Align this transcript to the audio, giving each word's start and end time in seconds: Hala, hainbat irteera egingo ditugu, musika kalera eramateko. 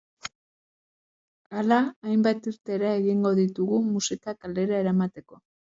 Hala, 1.57 1.79
hainbat 2.09 2.49
irteera 2.53 2.95
egingo 3.03 3.35
ditugu, 3.43 3.83
musika 3.93 4.39
kalera 4.43 4.83
eramateko. 4.85 5.43